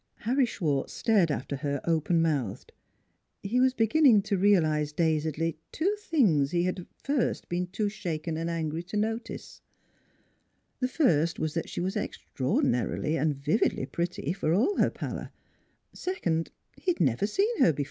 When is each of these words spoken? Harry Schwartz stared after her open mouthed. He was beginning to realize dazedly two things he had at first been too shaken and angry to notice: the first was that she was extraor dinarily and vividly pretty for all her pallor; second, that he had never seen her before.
Harry 0.21 0.47
Schwartz 0.47 0.93
stared 0.93 1.29
after 1.29 1.57
her 1.57 1.79
open 1.85 2.23
mouthed. 2.23 2.71
He 3.43 3.59
was 3.59 3.75
beginning 3.75 4.23
to 4.23 4.35
realize 4.35 4.91
dazedly 4.91 5.59
two 5.71 5.95
things 5.99 6.49
he 6.49 6.63
had 6.63 6.79
at 6.79 6.87
first 7.03 7.47
been 7.49 7.67
too 7.67 7.87
shaken 7.87 8.35
and 8.35 8.49
angry 8.49 8.81
to 8.81 8.97
notice: 8.97 9.61
the 10.79 10.87
first 10.87 11.37
was 11.37 11.53
that 11.53 11.69
she 11.69 11.81
was 11.81 11.93
extraor 11.95 12.63
dinarily 12.63 13.15
and 13.15 13.35
vividly 13.35 13.85
pretty 13.85 14.33
for 14.33 14.55
all 14.55 14.75
her 14.77 14.89
pallor; 14.89 15.29
second, 15.93 16.49
that 16.77 16.83
he 16.83 16.89
had 16.93 16.99
never 16.99 17.27
seen 17.27 17.59
her 17.59 17.71
before. 17.71 17.79